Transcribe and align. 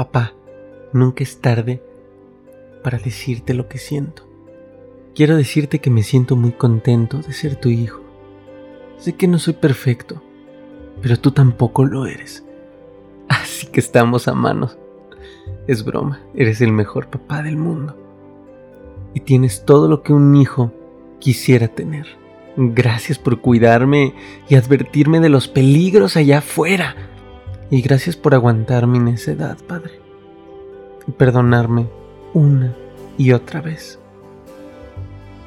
Papá, 0.00 0.32
nunca 0.94 1.22
es 1.22 1.42
tarde 1.42 1.82
para 2.82 2.96
decirte 2.96 3.52
lo 3.52 3.68
que 3.68 3.76
siento. 3.76 4.26
Quiero 5.14 5.36
decirte 5.36 5.80
que 5.80 5.90
me 5.90 6.02
siento 6.02 6.36
muy 6.36 6.52
contento 6.52 7.18
de 7.18 7.34
ser 7.34 7.56
tu 7.56 7.68
hijo. 7.68 8.00
Sé 8.96 9.14
que 9.16 9.28
no 9.28 9.38
soy 9.38 9.52
perfecto, 9.52 10.22
pero 11.02 11.18
tú 11.18 11.32
tampoco 11.32 11.84
lo 11.84 12.06
eres. 12.06 12.42
Así 13.28 13.66
que 13.66 13.80
estamos 13.80 14.26
a 14.26 14.32
manos. 14.32 14.78
Es 15.66 15.84
broma, 15.84 16.22
eres 16.34 16.62
el 16.62 16.72
mejor 16.72 17.08
papá 17.08 17.42
del 17.42 17.58
mundo. 17.58 17.94
Y 19.12 19.20
tienes 19.20 19.66
todo 19.66 19.86
lo 19.86 20.02
que 20.02 20.14
un 20.14 20.34
hijo 20.34 20.72
quisiera 21.18 21.68
tener. 21.68 22.06
Gracias 22.56 23.18
por 23.18 23.42
cuidarme 23.42 24.14
y 24.48 24.54
advertirme 24.54 25.20
de 25.20 25.28
los 25.28 25.46
peligros 25.46 26.16
allá 26.16 26.38
afuera. 26.38 26.96
Y 27.70 27.82
gracias 27.82 28.16
por 28.16 28.34
aguantar 28.34 28.86
mi 28.86 28.98
necedad, 28.98 29.56
Padre. 29.66 30.00
Y 31.06 31.12
perdonarme 31.12 31.88
una 32.34 32.74
y 33.16 33.32
otra 33.32 33.60
vez. 33.60 33.98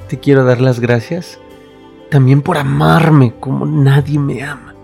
Te 0.08 0.20
quiero 0.20 0.46
dar 0.46 0.62
las 0.62 0.80
gracias 0.80 1.40
también 2.10 2.42
por 2.42 2.58
amarme 2.58 3.34
como 3.40 3.66
nadie 3.66 4.20
me 4.20 4.44
ama. 4.44 4.76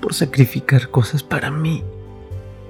Por 0.00 0.14
sacrificar 0.14 0.90
cosas 0.90 1.22
para 1.22 1.50
mí. 1.50 1.82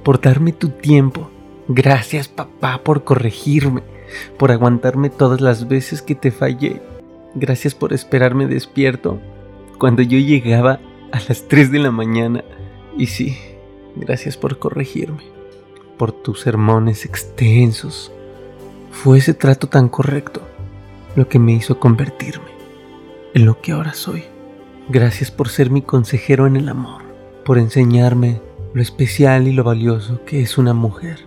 Por 0.03 0.21
darme 0.21 0.53
tu 0.53 0.69
tiempo. 0.69 1.31
Gracias, 1.69 2.29
papá, 2.29 2.81
por 2.85 3.05
corregirme. 3.05 3.83
Por 4.39 4.53
aguantarme 4.53 5.11
todas 5.11 5.41
las 5.41 5.67
veces 5.67 6.03
que 6.03 6.15
te 6.15 6.31
fallé 6.31 6.81
Gracias 7.35 7.75
por 7.75 7.93
esperarme 7.93 8.47
despierto 8.47 9.19
cuando 9.79 10.03
yo 10.03 10.19
llegaba 10.19 10.79
a 11.11 11.19
las 11.29 11.49
3 11.49 11.73
de 11.73 11.81
la 11.81 11.91
mañana. 11.91 12.45
Y 12.97 13.07
sí, 13.07 13.37
gracias 13.97 14.37
por 14.37 14.59
corregirme, 14.59 15.25
por 15.97 16.13
tus 16.13 16.41
sermones 16.41 17.05
extensos. 17.05 18.13
Fue 18.91 19.19
ese 19.19 19.35
trato 19.35 19.69
tan 19.69 19.89
correcto 19.89 20.43
lo 21.17 21.29
que 21.29 21.39
me 21.39 21.53
hizo 21.53 21.79
convertirme 21.79 22.53
en 23.35 23.47
lo 23.47 23.61
que 23.61 23.73
ahora 23.73 23.95
soy. 23.95 24.25
Gracias 24.89 25.31
por 25.31 25.49
ser 25.49 25.71
mi 25.71 25.83
consejero 25.83 26.47
en 26.47 26.57
el 26.57 26.69
amor, 26.69 27.03
por 27.45 27.59
enseñarme 27.59 28.41
lo 28.75 28.83
especial 28.83 29.49
y 29.49 29.53
lo 29.53 29.65
valioso 29.65 30.25
que 30.25 30.43
es 30.43 30.59
una 30.59 30.75
mujer. 30.75 31.27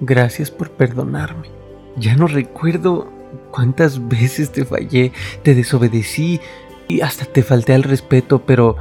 Gracias 0.00 0.50
por 0.50 0.70
perdonarme. 0.70 1.48
Ya 1.96 2.16
no 2.16 2.26
recuerdo 2.26 3.08
cuántas 3.50 4.08
veces 4.08 4.52
te 4.52 4.64
fallé, 4.64 5.12
te 5.42 5.54
desobedecí 5.54 6.40
y 6.88 7.00
hasta 7.00 7.24
te 7.24 7.42
falté 7.42 7.74
al 7.74 7.82
respeto, 7.82 8.42
pero 8.44 8.76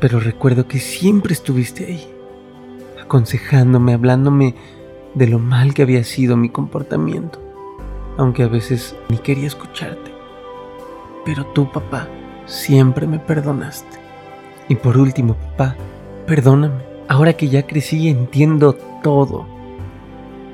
pero 0.00 0.20
recuerdo 0.20 0.68
que 0.68 0.80
siempre 0.80 1.32
estuviste 1.32 1.86
ahí, 1.86 2.06
aconsejándome, 3.14 3.94
hablándome 3.94 4.56
de 5.14 5.28
lo 5.28 5.38
mal 5.38 5.72
que 5.72 5.82
había 5.82 6.02
sido 6.02 6.36
mi 6.36 6.48
comportamiento, 6.48 7.40
aunque 8.16 8.42
a 8.42 8.48
veces 8.48 8.96
ni 9.08 9.18
quería 9.18 9.46
escucharte. 9.46 10.12
Pero 11.24 11.46
tú, 11.46 11.70
papá, 11.70 12.08
siempre 12.46 13.06
me 13.06 13.20
perdonaste. 13.20 14.00
Y 14.68 14.74
por 14.74 14.98
último, 14.98 15.34
papá, 15.34 15.76
perdóname. 16.26 16.82
Ahora 17.06 17.34
que 17.34 17.48
ya 17.48 17.68
crecí 17.68 18.08
entiendo 18.08 18.76
todo, 19.04 19.46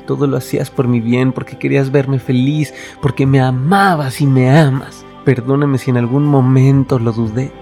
todo 0.07 0.27
lo 0.27 0.37
hacías 0.37 0.69
por 0.69 0.87
mi 0.87 1.01
bien, 1.01 1.33
porque 1.33 1.57
querías 1.57 1.91
verme 1.91 2.19
feliz, 2.19 2.75
porque 3.01 3.25
me 3.25 3.41
amabas 3.41 4.21
y 4.21 4.27
me 4.27 4.51
amas. 4.51 5.07
Perdóname 5.25 5.79
si 5.79 5.89
en 5.89 5.97
algún 5.97 6.27
momento 6.27 6.99
lo 6.99 7.13
dudé. 7.13 7.53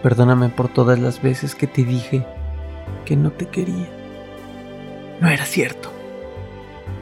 Perdóname 0.00 0.48
por 0.48 0.68
todas 0.68 1.00
las 1.00 1.20
veces 1.20 1.56
que 1.56 1.66
te 1.66 1.82
dije 1.82 2.24
que 3.04 3.16
no 3.16 3.32
te 3.32 3.46
quería. 3.46 4.01
No 5.22 5.28
era 5.28 5.46
cierto. 5.46 5.88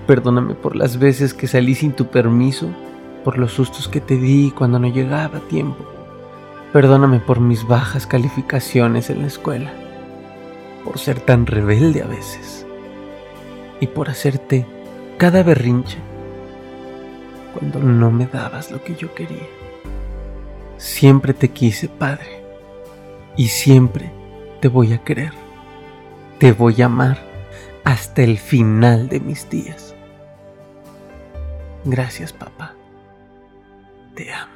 Perdóname 0.07 0.55
por 0.55 0.77
las 0.77 0.99
veces 0.99 1.33
que 1.33 1.47
salí 1.47 1.75
sin 1.75 1.93
tu 1.93 2.09
permiso, 2.09 2.69
por 3.25 3.39
los 3.39 3.53
sustos 3.53 3.89
que 3.89 4.03
te 4.03 4.19
di 4.19 4.51
cuando 4.51 4.79
no 4.79 4.89
llegaba 4.89 5.39
a 5.39 5.49
tiempo. 5.49 5.87
Perdóname 6.71 7.21
por 7.21 7.41
mis 7.41 7.67
bajas 7.67 8.07
calificaciones 8.07 9.09
en 9.09 9.23
la 9.23 9.27
escuela, 9.27 9.73
por 10.85 10.99
ser 10.99 11.19
tan 11.19 11.47
rebelde 11.47 12.03
a 12.03 12.07
veces 12.07 12.67
y 13.81 13.87
por 13.87 14.11
hacerte 14.11 14.67
cada 15.17 15.43
berrinche 15.43 15.97
cuando 17.59 17.79
no 17.79 18.11
me 18.11 18.27
dabas 18.27 18.71
lo 18.71 18.85
que 18.85 18.97
yo 18.97 19.15
quería. 19.15 19.49
Siempre 20.77 21.33
te 21.33 21.49
quise, 21.49 21.89
Padre, 21.89 22.43
y 23.35 23.49
siempre 23.49 24.13
te 24.61 24.69
voy 24.69 24.93
a 24.93 24.99
querer. 24.99 25.33
Te 26.39 26.53
voy 26.53 26.83
a 26.83 26.87
amar 26.87 27.30
hasta 27.91 28.23
el 28.23 28.39
final 28.39 29.09
de 29.09 29.19
mis 29.19 29.51
días. 29.51 29.97
Gracias, 31.85 32.33
papá. 32.33 32.73
Te 34.15 34.33
amo. 34.33 34.50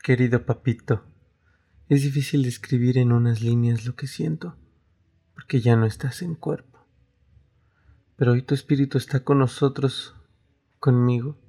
Querido 0.00 0.46
papito, 0.46 1.02
es 1.88 2.02
difícil 2.02 2.44
describir 2.44 2.98
en 2.98 3.10
unas 3.10 3.42
líneas 3.42 3.84
lo 3.84 3.96
que 3.96 4.06
siento, 4.06 4.56
porque 5.34 5.60
ya 5.60 5.74
no 5.74 5.86
estás 5.86 6.22
en 6.22 6.36
cuerpo. 6.36 6.86
Pero 8.14 8.30
hoy 8.32 8.42
tu 8.42 8.54
espíritu 8.54 8.96
está 8.96 9.24
con 9.24 9.40
nosotros, 9.40 10.14
conmigo. 10.78 11.41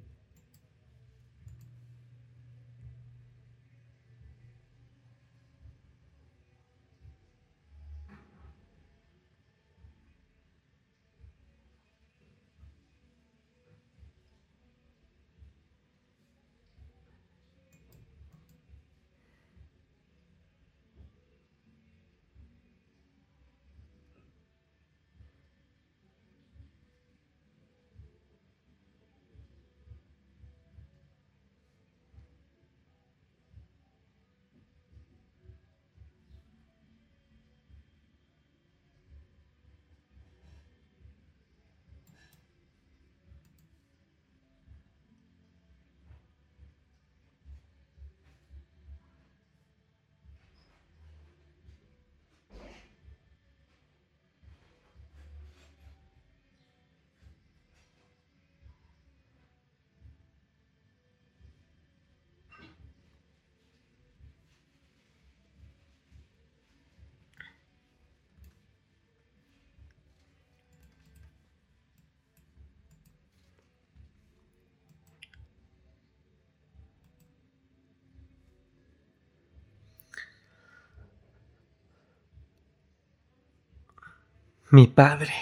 Mi 84.70 84.86
padre. 84.86 85.32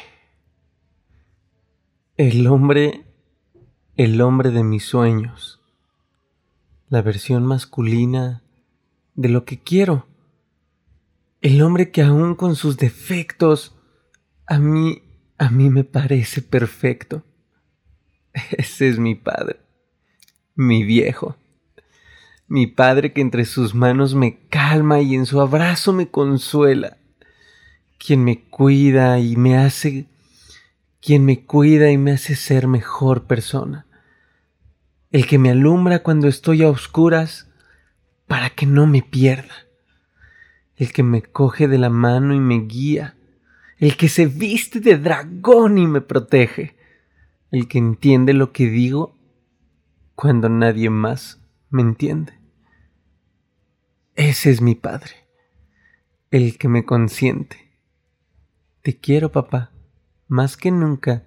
El 2.16 2.46
hombre, 2.48 3.06
el 3.96 4.20
hombre 4.20 4.50
de 4.50 4.64
mis 4.64 4.84
sueños. 4.84 5.60
La 6.88 7.02
versión 7.02 7.46
masculina 7.46 8.42
de 9.14 9.28
lo 9.28 9.44
que 9.44 9.60
quiero. 9.60 10.08
El 11.40 11.62
hombre 11.62 11.92
que 11.92 12.02
aún 12.02 12.34
con 12.34 12.56
sus 12.56 12.76
defectos, 12.76 13.76
a 14.46 14.58
mí, 14.58 15.02
a 15.38 15.50
mí 15.50 15.70
me 15.70 15.84
parece 15.84 16.42
perfecto. 16.42 17.22
Ese 18.50 18.88
es 18.88 18.98
mi 18.98 19.14
padre, 19.14 19.60
mi 20.56 20.82
viejo. 20.82 21.36
Mi 22.48 22.66
padre 22.66 23.12
que 23.12 23.20
entre 23.20 23.44
sus 23.44 23.72
manos 23.72 24.16
me 24.16 24.40
calma 24.48 25.00
y 25.00 25.14
en 25.14 25.26
su 25.26 25.40
abrazo 25.40 25.92
me 25.92 26.08
consuela 26.08 26.98
quien 28.04 28.24
me 28.24 28.42
cuida 28.42 29.20
y 29.20 29.36
me 29.36 29.56
hace, 29.56 30.08
quien 31.00 31.24
me 31.24 31.44
cuida 31.44 31.90
y 31.92 31.98
me 31.98 32.12
hace 32.12 32.34
ser 32.34 32.66
mejor 32.66 33.26
persona. 33.26 33.86
El 35.12 35.26
que 35.26 35.38
me 35.38 35.50
alumbra 35.50 36.02
cuando 36.02 36.26
estoy 36.26 36.62
a 36.62 36.68
oscuras 36.68 37.48
para 38.26 38.50
que 38.50 38.66
no 38.66 38.88
me 38.88 39.02
pierda. 39.02 39.54
El 40.74 40.92
que 40.92 41.04
me 41.04 41.22
coge 41.22 41.68
de 41.68 41.78
la 41.78 41.90
mano 41.90 42.34
y 42.34 42.40
me 42.40 42.66
guía. 42.66 43.16
El 43.78 43.96
que 43.96 44.08
se 44.08 44.26
viste 44.26 44.80
de 44.80 44.98
dragón 44.98 45.78
y 45.78 45.86
me 45.86 46.00
protege. 46.00 46.76
El 47.52 47.68
que 47.68 47.78
entiende 47.78 48.32
lo 48.32 48.52
que 48.52 48.68
digo 48.68 49.16
cuando 50.16 50.48
nadie 50.48 50.90
más 50.90 51.40
me 51.70 51.82
entiende. 51.82 52.32
Ese 54.16 54.50
es 54.50 54.60
mi 54.60 54.74
Padre, 54.74 55.12
el 56.30 56.58
que 56.58 56.68
me 56.68 56.84
consiente 56.84 57.61
te 58.82 58.98
quiero, 58.98 59.30
papá, 59.30 59.70
más 60.26 60.56
que 60.56 60.70
nunca, 60.72 61.24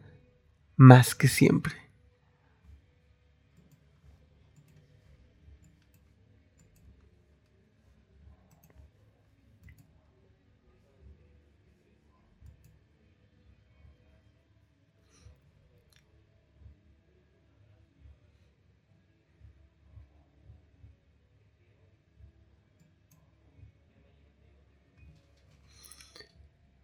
más 0.76 1.16
que 1.16 1.28
siempre. 1.30 1.85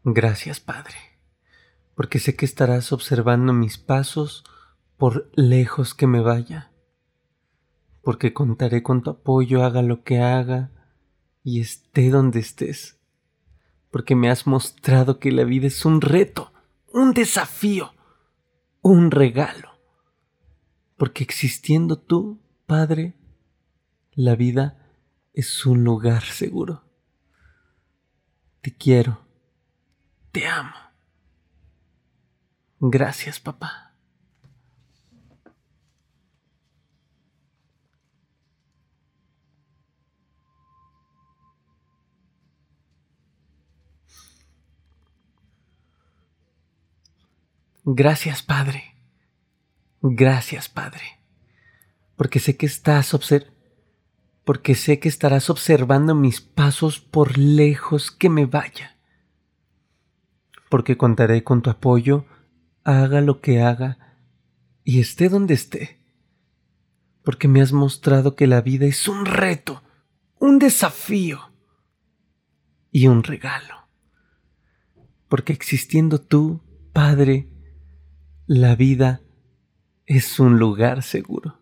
Gracias, 0.03 0.59
Padre, 0.59 0.95
porque 1.93 2.17
sé 2.17 2.35
que 2.35 2.45
estarás 2.45 2.91
observando 2.91 3.53
mis 3.53 3.77
pasos 3.77 4.43
por 4.97 5.29
lejos 5.35 5.93
que 5.93 6.07
me 6.07 6.21
vaya, 6.21 6.71
porque 8.01 8.33
contaré 8.33 8.81
con 8.81 9.03
tu 9.03 9.11
apoyo, 9.11 9.63
haga 9.63 9.83
lo 9.83 10.03
que 10.03 10.19
haga 10.19 10.71
y 11.43 11.61
esté 11.61 12.09
donde 12.09 12.39
estés, 12.39 12.97
porque 13.91 14.15
me 14.15 14.31
has 14.31 14.47
mostrado 14.47 15.19
que 15.19 15.31
la 15.31 15.43
vida 15.43 15.67
es 15.67 15.85
un 15.85 16.01
reto, 16.01 16.51
un 16.91 17.13
desafío, 17.13 17.93
un 18.81 19.11
regalo, 19.11 19.69
porque 20.97 21.23
existiendo 21.23 21.99
tú, 21.99 22.41
Padre, 22.65 23.13
la 24.13 24.35
vida 24.35 24.79
es 25.35 25.63
un 25.67 25.83
lugar 25.83 26.23
seguro. 26.23 26.85
Te 28.61 28.75
quiero 28.75 29.20
te 30.31 30.47
amo. 30.47 30.73
Gracias, 32.79 33.39
papá. 33.39 33.93
Gracias, 47.83 48.43
Padre. 48.43 48.95
Gracias, 50.01 50.69
Padre. 50.69 51.19
Porque 52.15 52.39
sé 52.39 52.55
que 52.55 52.65
estás 52.65 53.13
observando 53.13 53.51
porque 54.43 54.73
sé 54.73 54.99
que 54.99 55.07
estarás 55.07 55.51
observando 55.51 56.15
mis 56.15 56.41
pasos 56.41 56.99
por 56.99 57.37
lejos 57.37 58.09
que 58.09 58.27
me 58.27 58.47
vaya 58.47 58.97
porque 60.71 60.95
contaré 60.95 61.43
con 61.43 61.61
tu 61.61 61.69
apoyo, 61.69 62.25
haga 62.85 63.19
lo 63.19 63.41
que 63.41 63.61
haga 63.61 64.15
y 64.85 65.01
esté 65.01 65.27
donde 65.27 65.53
esté, 65.53 65.99
porque 67.23 67.49
me 67.49 67.61
has 67.61 67.73
mostrado 67.73 68.37
que 68.37 68.47
la 68.47 68.61
vida 68.61 68.85
es 68.85 69.09
un 69.09 69.25
reto, 69.25 69.83
un 70.39 70.59
desafío 70.59 71.51
y 72.89 73.07
un 73.07 73.23
regalo, 73.23 73.89
porque 75.27 75.51
existiendo 75.51 76.21
tú, 76.21 76.61
Padre, 76.93 77.49
la 78.47 78.73
vida 78.75 79.19
es 80.05 80.39
un 80.39 80.57
lugar 80.57 81.03
seguro. 81.03 81.59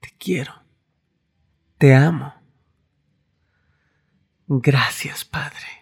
Te 0.00 0.08
quiero, 0.18 0.64
te 1.78 1.94
amo. 1.94 2.34
Gracias, 4.48 5.24
Padre. 5.24 5.81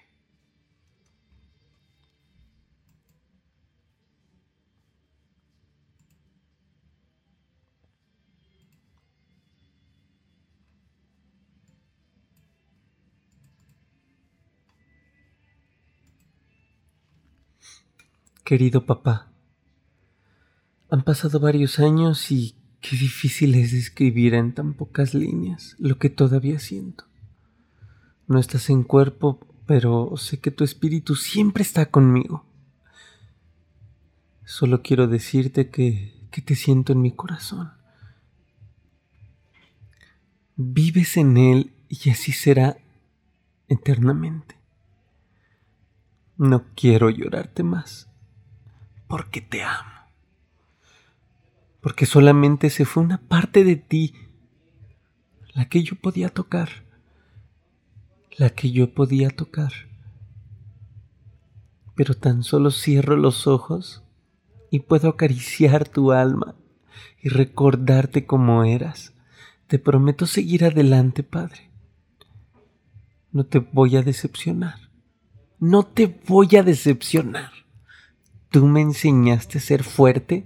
Querido 18.51 18.85
papá, 18.85 19.31
han 20.89 21.05
pasado 21.05 21.39
varios 21.39 21.79
años 21.79 22.33
y 22.33 22.57
qué 22.81 22.97
difícil 22.97 23.55
es 23.55 23.71
describir 23.71 24.35
en 24.35 24.53
tan 24.55 24.75
pocas 24.75 25.15
líneas 25.15 25.77
lo 25.79 26.01
que 26.01 26.11
todavía 26.11 26.59
siento. 26.59 27.05
No 28.27 28.41
estás 28.41 28.69
en 28.69 28.83
cuerpo, 28.83 29.39
pero 29.67 30.17
sé 30.17 30.41
que 30.41 30.51
tu 30.51 30.65
espíritu 30.65 31.15
siempre 31.15 31.63
está 31.63 31.93
conmigo. 31.93 32.45
Solo 34.45 34.83
quiero 34.83 35.07
decirte 35.07 35.71
que, 35.71 36.13
que 36.33 36.43
te 36.43 36.57
siento 36.57 36.93
en 36.93 37.03
mi 37.03 37.13
corazón. 37.13 37.71
Vives 40.57 41.17
en 41.17 41.37
él 41.37 41.73
y 41.89 42.11
así 42.11 42.33
será 42.33 42.79
eternamente. 43.69 44.57
No 46.37 46.65
quiero 46.75 47.11
llorarte 47.11 47.63
más, 47.63 48.10
porque 49.11 49.43
te 49.43 49.63
amo. 49.63 49.91
Porque 51.83 52.07
solamente 52.07 52.71
se 52.71 52.87
fue 52.87 53.03
una 53.03 53.19
parte 53.19 53.65
de 53.65 53.77
ti, 53.77 54.15
la 55.53 55.69
que 55.69 55.83
yo 55.83 55.97
podía 55.97 56.31
tocar 56.31 56.89
la 58.41 58.49
que 58.49 58.71
yo 58.71 58.95
podía 58.95 59.29
tocar. 59.29 59.71
Pero 61.95 62.15
tan 62.15 62.43
solo 62.43 62.71
cierro 62.71 63.19
los 63.19 63.47
ojos 63.47 64.03
y 64.71 64.81
puedo 64.81 65.11
acariciar 65.11 65.87
tu 65.87 66.13
alma 66.13 66.55
y 67.21 67.29
recordarte 67.29 68.25
como 68.25 68.65
eras. 68.65 69.13
Te 69.67 69.79
prometo 69.79 70.25
seguir 70.25 70.65
adelante, 70.65 71.23
Padre. 71.23 71.71
No 73.31 73.45
te 73.45 73.59
voy 73.59 73.97
a 73.97 74.03
decepcionar. 74.03 74.89
No 75.59 75.83
te 75.83 76.07
voy 76.27 76.57
a 76.57 76.63
decepcionar. 76.63 77.53
Tú 78.51 78.67
me 78.67 78.81
enseñaste 78.81 79.59
a 79.59 79.61
ser 79.61 79.85
fuerte 79.85 80.45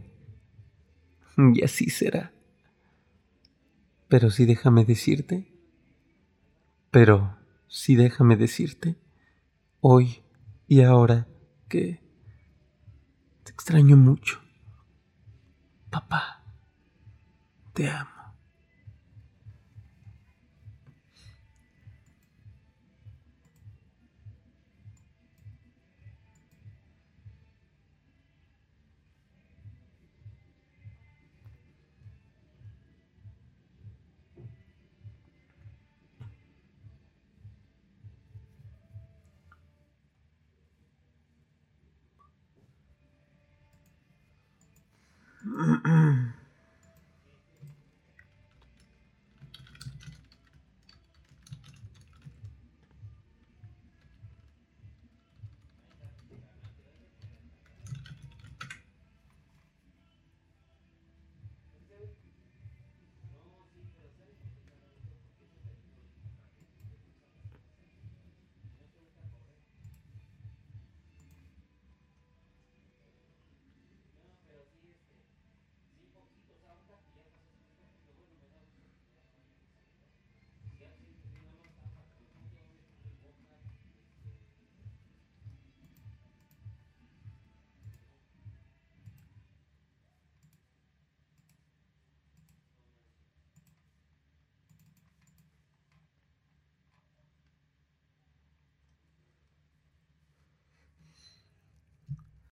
y 1.37 1.65
así 1.65 1.89
será. 1.89 2.33
Pero 4.09 4.31
sí 4.31 4.45
déjame 4.45 4.85
decirte, 4.85 5.51
pero 6.91 7.37
sí 7.67 7.97
déjame 7.97 8.37
decirte, 8.37 8.97
hoy 9.81 10.23
y 10.69 10.83
ahora, 10.83 11.27
que 11.69 12.01
te 13.43 13.51
extraño 13.51 13.97
mucho. 13.97 14.41
Papá, 15.91 16.45
te 17.73 17.89
amo. 17.89 18.14
mm 45.55 46.31